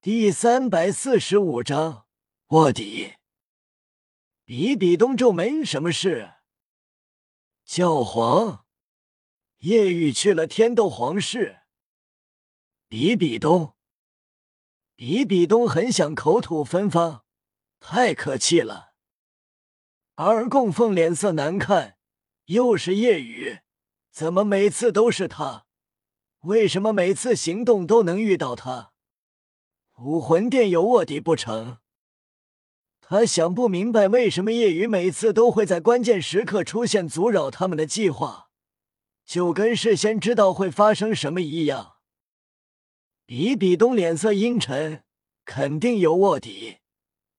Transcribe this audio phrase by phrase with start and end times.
[0.00, 2.06] 第三百四十五章
[2.50, 3.14] 卧底。
[4.44, 6.34] 比比东皱眉：“什么事？”
[7.66, 8.64] 教皇
[9.58, 11.62] 叶雨去了天斗皇室。
[12.86, 13.74] 比比东，
[14.94, 17.24] 比比东很想口吐芬芳，
[17.80, 18.92] 太可气了。
[20.14, 21.98] 而供奉脸色难看，
[22.44, 23.62] 又是叶雨，
[24.12, 25.66] 怎么每次都是他？
[26.42, 28.92] 为什么每次行动都能遇到他？
[30.00, 31.78] 武魂殿有卧底不成？
[33.00, 38.50] 他想不明白为什么夜雨每次都会在关键时刻出现，阻扰他们的计划，
[39.24, 41.96] 就跟事先知道会发生什么一样。
[43.26, 45.02] 比比东脸色阴沉，
[45.44, 46.76] 肯定有卧底，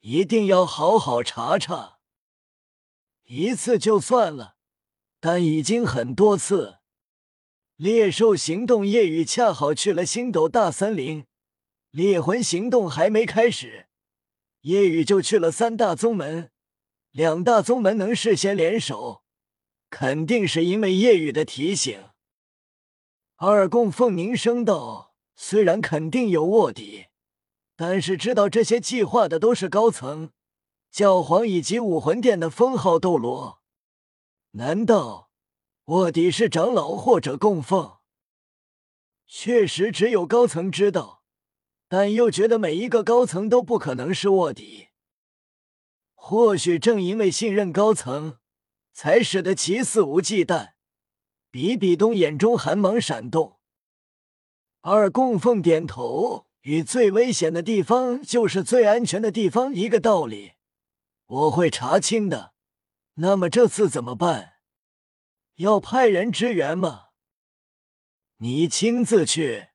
[0.00, 1.98] 一定要好好查查。
[3.24, 4.54] 一次就算了，
[5.18, 6.76] 但已经很多次。
[7.74, 11.26] 猎兽行动，夜雨恰好去了星斗大森林。
[11.94, 13.86] 猎魂行动还没开始，
[14.62, 16.50] 夜雨就去了三大宗门。
[17.12, 19.22] 两大宗门能事先联手，
[19.90, 22.06] 肯定是因为夜雨的提醒。
[23.36, 27.06] 二供奉凝声道：“虽然肯定有卧底，
[27.76, 30.32] 但是知道这些计划的都是高层、
[30.90, 33.62] 教皇以及武魂殿的封号斗罗。
[34.50, 35.30] 难道？”
[35.86, 37.98] 卧底是长老或者供奉，
[39.28, 41.23] 确实只有高层知道，
[41.88, 44.88] 但又觉得每一个高层都不可能是卧底。
[46.14, 48.38] 或许正因为信任高层，
[48.92, 50.72] 才使得其肆无忌惮。
[51.50, 53.60] 比比东眼中寒芒闪动，
[54.80, 60.54] 二供奉点头，与最危险的地方就是最安全的地方一个道理。
[61.26, 62.54] 我会查清的。
[63.14, 64.54] 那么这次怎么办？
[65.56, 67.10] 要派人支援吗？
[68.38, 69.68] 你亲自去。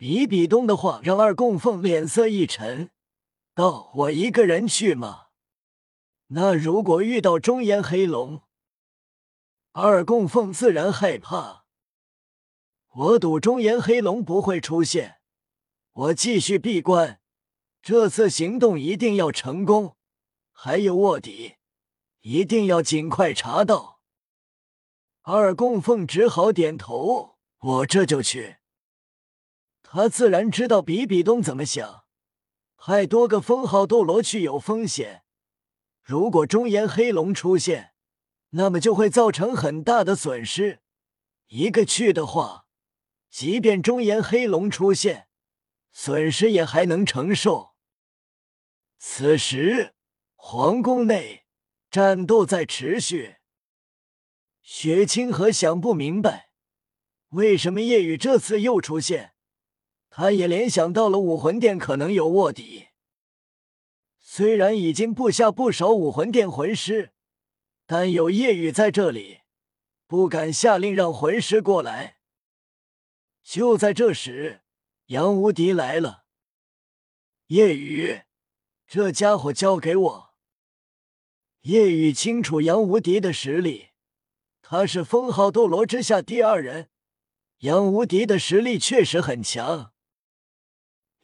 [0.00, 2.88] 比比东的话让二供奉脸色一沉，
[3.54, 5.26] 道：“我一个人去吗？
[6.28, 8.40] 那如果遇到中炎黑龙，
[9.72, 11.66] 二供奉自然害怕。
[12.88, 15.20] 我赌中炎黑龙不会出现。
[15.92, 17.20] 我继续闭关，
[17.82, 19.96] 这次行动一定要成功。
[20.50, 21.56] 还有卧底，
[22.22, 24.00] 一定要尽快查到。”
[25.20, 28.59] 二供奉只好点头，我这就去。
[29.92, 32.04] 他自然知道比比东怎么想，
[32.76, 35.24] 派多个封号斗罗去有风险。
[36.00, 37.92] 如果中炎黑龙出现，
[38.50, 40.78] 那么就会造成很大的损失。
[41.48, 42.66] 一个去的话，
[43.30, 45.26] 即便中炎黑龙出现，
[45.90, 47.74] 损失也还能承受。
[48.96, 49.96] 此时，
[50.36, 51.46] 皇宫内
[51.90, 53.38] 战斗在持续。
[54.62, 56.52] 雪清河想不明白，
[57.30, 59.34] 为什么夜雨这次又出现？
[60.10, 62.88] 他也联想到了武魂殿可能有卧底。
[64.18, 67.12] 虽然已经布下不少武魂殿魂师，
[67.86, 69.40] 但有夜雨在这里，
[70.06, 72.18] 不敢下令让魂师过来。
[73.42, 74.62] 就在这时，
[75.06, 76.24] 杨无敌来了。
[77.46, 78.22] 夜雨，
[78.86, 80.34] 这家伙交给我。
[81.62, 83.88] 夜雨清楚杨无敌的实力。
[84.62, 86.90] 他是封号斗罗之下第二人，
[87.58, 89.89] 杨无敌的实力确实很强。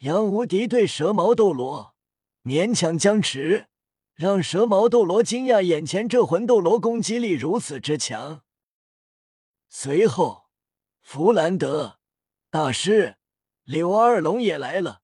[0.00, 1.94] 杨无敌对蛇矛斗罗
[2.42, 3.68] 勉强僵持，
[4.14, 8.42] 让蛇矛斗罗惊讶，眼前这魂斗罗攻击力如此之强。
[9.68, 10.48] 随后，
[11.00, 11.98] 弗兰德
[12.50, 13.16] 大师、
[13.64, 15.00] 柳二龙也来了，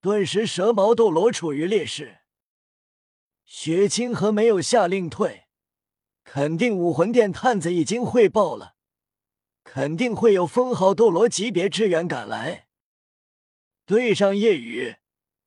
[0.00, 2.18] 顿时蛇矛斗罗处于劣势。
[3.44, 5.44] 雪清河没有下令退。
[6.22, 8.74] 肯定武魂殿探子已经汇报了，
[9.64, 12.67] 肯定会有封号斗罗级别支援赶来。
[13.88, 14.96] 对上夜雨，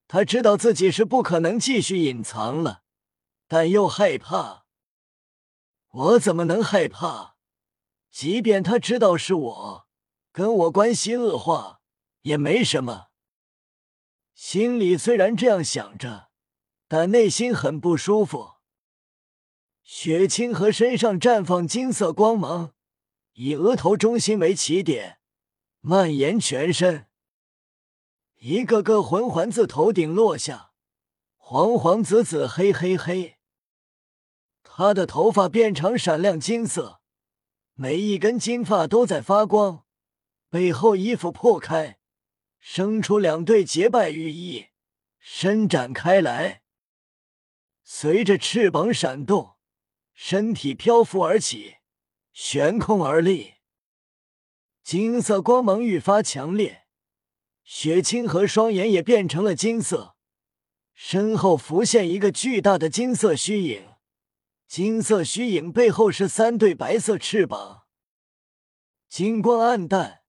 [0.07, 2.81] 他知道自己是不可能继续隐藏了，
[3.47, 4.65] 但又害怕。
[5.89, 7.35] 我怎么能害怕？
[8.09, 9.87] 即便他知道是我，
[10.31, 11.81] 跟我关系恶化
[12.21, 13.09] 也没什么。
[14.33, 16.31] 心里虽然这样想着，
[16.87, 18.53] 但内心很不舒服。
[19.83, 22.73] 雪清河身上绽放金色光芒，
[23.33, 25.19] 以额头中心为起点，
[25.81, 27.05] 蔓延全身。
[28.43, 30.71] 一个个魂环自头顶落下，
[31.37, 33.37] 黄黄紫紫黑黑黑。
[34.63, 37.01] 他的头发变成闪亮金色，
[37.75, 39.85] 每一根金发都在发光。
[40.49, 41.99] 背后衣服破开，
[42.57, 44.69] 生出两对结拜羽翼，
[45.19, 46.63] 伸展开来，
[47.83, 49.57] 随着翅膀闪动。
[50.15, 51.75] 身体漂浮而起，
[52.33, 53.53] 悬空而立，
[54.81, 56.80] 金色光芒愈发强烈，
[57.63, 60.15] 雪清河双眼也变成了金色，
[60.93, 63.87] 身后浮现一个巨大的金色虚影，
[64.67, 67.83] 金色虚影背后是三对白色翅膀，
[69.07, 70.21] 金光暗淡，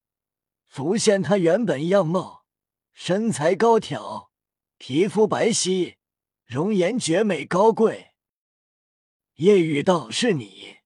[0.67, 2.45] 浮现他原本样貌，
[2.93, 4.31] 身材高挑，
[4.79, 5.97] 皮肤白皙，
[6.47, 8.13] 容颜绝美高贵。
[9.37, 10.77] 夜雨道：“是你。”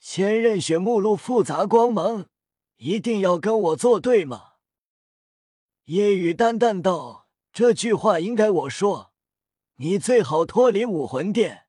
[0.00, 2.28] 千仞雪目露复杂光芒，
[2.76, 4.55] 一定要跟我作对吗？
[5.86, 9.12] 夜雨淡淡道：“这句话应该我说，
[9.76, 11.68] 你最好脱离武魂殿，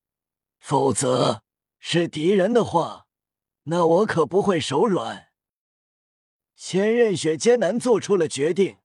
[0.60, 1.44] 否则
[1.78, 3.06] 是敌人的话，
[3.64, 5.28] 那我可不会手软。”
[6.58, 8.78] 千仞雪艰难做出了决定，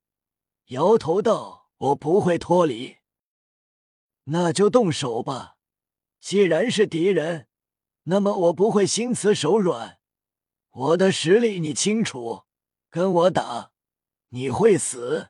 [0.67, 2.99] 摇头道：“我不会脱离。”
[4.25, 5.56] 那就动手吧，
[6.20, 7.49] 既然是敌人。
[8.05, 9.99] 那么我不会心慈手软，
[10.70, 12.43] 我的实力你清楚，
[12.90, 13.71] 跟我打，
[14.34, 15.29] 你会死。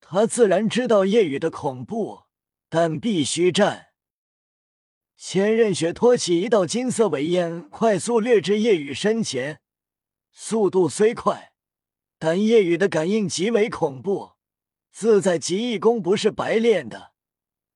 [0.00, 2.22] 他自然知道夜雨的恐怖，
[2.68, 3.88] 但必须战。
[5.16, 9.60] 千仞雪托起一道金色尾烟，快速掠至夜雨身前，
[10.32, 11.52] 速度虽快，
[12.18, 14.32] 但夜雨的感应极为恐怖。
[14.90, 17.12] 自在极意功不是白练的，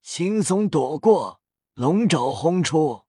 [0.02, 1.40] 轻松躲过，
[1.74, 3.02] 龙爪轰出。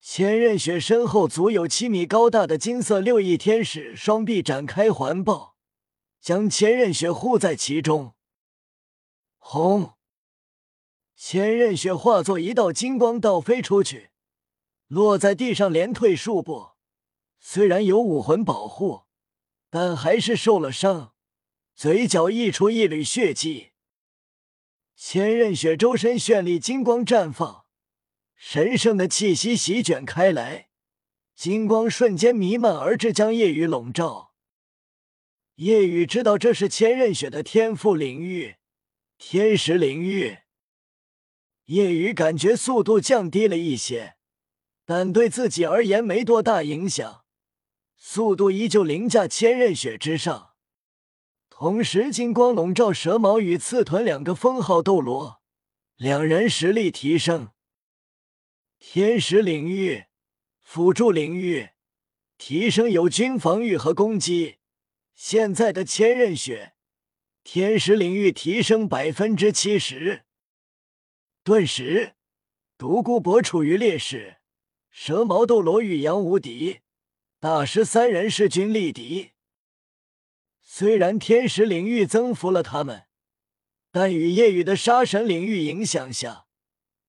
[0.00, 5.51] 千仞雪身后足有七米高大的金色六翼天使双臂展开环抱，
[6.22, 8.14] 将千仞雪护在其中。
[9.38, 9.94] 轰！
[11.16, 14.10] 千仞雪化作一道金光倒飞出去，
[14.86, 16.74] 落在地上连退数步。
[17.40, 19.02] 虽然有武魂保护，
[19.68, 21.12] 但还是受了伤，
[21.74, 23.72] 嘴角溢出一缕血迹。
[24.94, 27.66] 千仞雪周身绚丽金光绽放。
[28.36, 30.68] 神圣的气息席卷开来，
[31.34, 34.31] 金光瞬间弥漫而至，将夜雨笼罩。
[35.62, 38.56] 夜雨知道这是千仞雪的天赋领域——
[39.16, 40.38] 天使领域。
[41.66, 44.16] 夜雨感觉速度降低了一些，
[44.84, 47.24] 但对自己而言没多大影响，
[47.96, 50.54] 速度依旧凌驾千仞雪之上。
[51.48, 55.42] 同时，金光笼罩蛇矛与刺豚两个封号斗罗，
[55.94, 57.50] 两人实力提升。
[58.80, 60.06] 天使领域，
[60.60, 61.68] 辅助领域，
[62.36, 64.56] 提升友军防御和攻击。
[65.24, 66.72] 现在的千仞雪，
[67.44, 70.24] 天使领域提升百分之七十。
[71.44, 72.16] 顿时，
[72.76, 74.38] 独孤博处于劣势，
[74.90, 76.80] 蛇矛斗罗与杨无敌、
[77.38, 79.30] 大师三人势均力敌。
[80.60, 83.04] 虽然天使领域增幅了他们，
[83.92, 86.46] 但与夜雨的杀神领域影响下。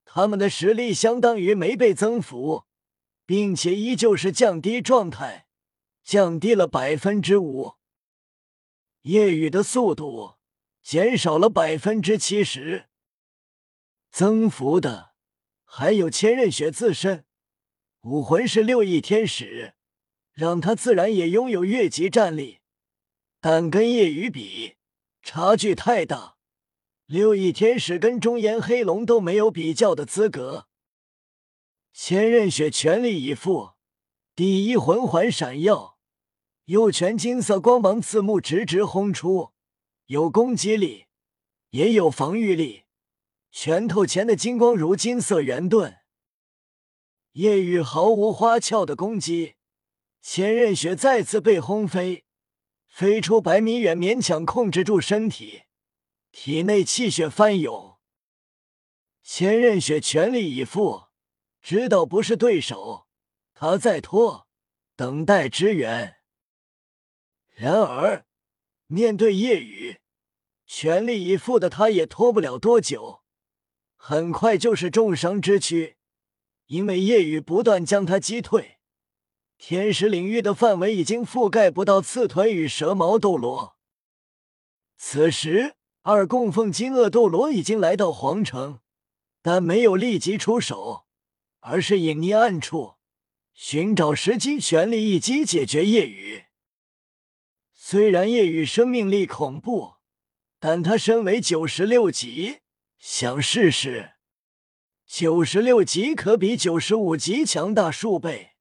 [0.04, 2.62] 他们的实力相当于没被增幅，
[3.26, 5.48] 并且依旧是降低状态，
[6.04, 7.74] 降低了百分之五。
[9.04, 10.36] 夜雨的速度
[10.82, 12.86] 减少了百分之七十，
[14.10, 15.12] 增幅的
[15.64, 17.26] 还有千仞雪自身，
[18.00, 19.74] 武魂是六翼天使，
[20.32, 22.60] 让他自然也拥有越级战力，
[23.42, 24.76] 但跟夜雨比，
[25.22, 26.36] 差距太大。
[27.04, 30.68] 六翼天使跟中炎黑龙都没有比较的资格。
[31.92, 33.72] 千仞雪全力以赴，
[34.34, 35.93] 第一魂环闪耀，
[36.66, 39.52] 右拳金色光芒刺目，直直轰出，
[40.06, 41.06] 有攻击力，
[41.70, 42.84] 也有防御力。
[43.50, 45.98] 拳头前的金光如金色圆盾。
[47.32, 49.56] 夜雨毫无花俏的攻击，
[50.22, 52.24] 千仞雪再次被轰飞，
[52.86, 55.64] 飞出百米远，勉强控制住身体。
[56.32, 57.98] 体内气血翻涌，
[59.22, 61.08] 千仞雪全力以赴，
[61.60, 63.06] 知道不是对手，
[63.52, 64.48] 他在拖，
[64.96, 66.13] 等待支援。
[67.54, 68.26] 然而，
[68.86, 69.98] 面对夜雨，
[70.66, 73.22] 全力以赴的他也拖不了多久，
[73.96, 75.96] 很快就是重伤之躯，
[76.66, 78.78] 因为夜雨不断将他击退。
[79.56, 83.76] 天使领域的范围已经覆盖不到刺豚与蛇矛斗罗。
[84.96, 85.74] 此时。
[86.06, 88.80] 二供奉金鳄斗罗已经来到皇城，
[89.40, 91.06] 但没有立即出手，
[91.60, 92.96] 而是隐匿暗处，
[93.54, 96.44] 寻找时机，全力一击解决夜雨。
[97.86, 99.96] 虽然夜雨生命力恐怖，
[100.58, 102.60] 但他身为九十六级，
[102.96, 104.12] 想试试。
[105.04, 108.52] 九十六级可比九十五级强大数倍。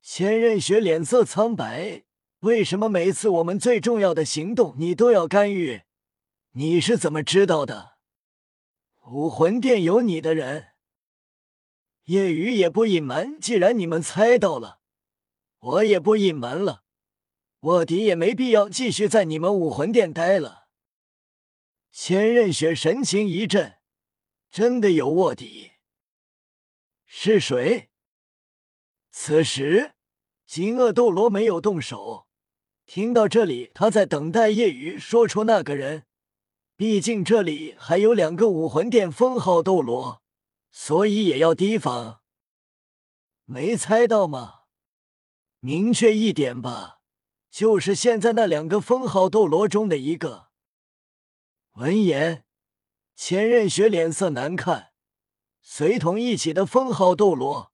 [0.00, 2.04] 千仞雪脸色苍白，
[2.38, 5.82] 为什么每次我们最重要的行动，你都要干预？
[6.52, 7.98] 你是怎么知道的？
[9.10, 10.68] 武魂殿有你的人。
[12.04, 14.80] 夜雨也不隐瞒，既然你们猜到了，
[15.58, 16.84] 我也不隐瞒了。
[17.60, 20.68] 卧底也没必要继续在你们武魂殿待了。
[21.90, 23.78] 千仞雪神情一震，
[24.50, 25.72] 真的有卧底？
[27.04, 27.90] 是谁？
[29.10, 29.94] 此时，
[30.46, 32.28] 金鳄斗罗没有动手。
[32.86, 36.04] 听到这里，他在等待夜雨说出那个人。
[36.76, 40.22] 毕竟这里还有两个武魂殿封号斗罗，
[40.70, 42.20] 所以也要提防。
[43.44, 44.60] 没猜到吗？
[45.58, 46.97] 明确一点吧，
[47.58, 50.50] 就是现在那两个封号斗罗中的一个。
[51.72, 52.44] 闻言，
[53.16, 54.92] 千仞雪脸色难看。
[55.60, 57.72] 随同一起的封号斗罗，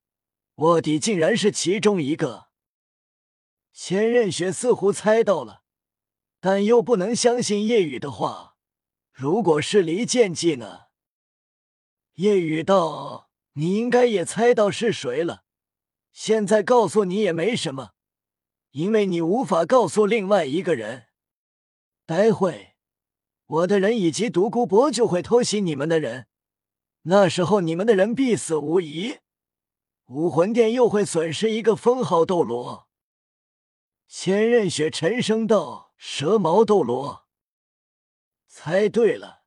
[0.55, 2.47] 卧底竟然是其中一个。
[3.75, 5.65] 千仞雪似乎猜到了，
[6.41, 8.57] 但又不能相信夜雨的话。
[9.13, 10.85] 如果是离间计呢？
[12.15, 15.45] 夜雨道：“你应该也猜到是谁了。
[16.11, 17.94] 现在告诉你也没什么，
[18.75, 21.07] 因为你无法告诉另外一个人。
[22.05, 22.75] 待会
[23.47, 26.27] 我的人以及独孤博就会偷袭你们的人，
[27.03, 29.19] 那时候你们的人必死无疑。
[30.07, 32.89] 武魂殿又会损失一个封号斗罗。”
[34.09, 37.27] 千仞雪沉声道：“蛇矛斗罗。”
[38.49, 39.45] 猜对了，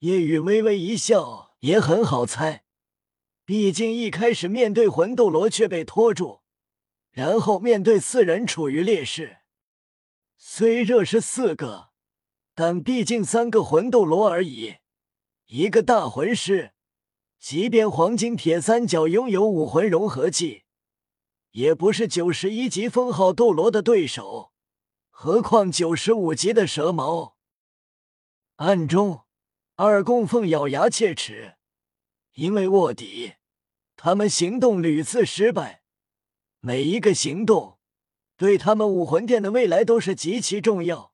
[0.00, 2.64] 叶雨微微一笑，也很好猜。
[3.46, 6.42] 毕竟一开始面对魂斗罗却被拖住，
[7.14, 9.38] 然后面对四人处于劣势。
[10.36, 11.90] 虽这是四个，
[12.56, 14.78] 但毕竟三个魂斗罗而已，
[15.46, 16.72] 一个大魂师，
[17.38, 20.64] 即便黄金铁三角拥有武魂融合技，
[21.52, 24.52] 也不是九十一级封号斗罗的对手，
[25.08, 27.36] 何况九十五级的蛇矛。
[28.56, 29.22] 暗中，
[29.76, 31.54] 二供奉咬牙切齿，
[32.32, 33.34] 因为卧底，
[33.94, 35.83] 他们行动屡次失败，
[36.66, 37.76] 每一个行动
[38.38, 41.12] 对他们武魂殿的未来都是极其重要，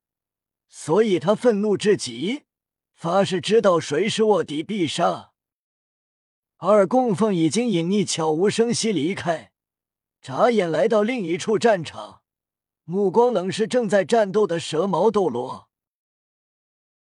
[0.68, 2.44] 所以他愤怒至极，
[2.94, 5.32] 发誓知道谁是卧底必杀。
[6.58, 9.50] 二供奉已经隐匿，悄无声息离开，
[10.22, 12.20] 眨眼来到另一处战场，
[12.84, 15.69] 目光冷视正在战斗的蛇矛斗罗。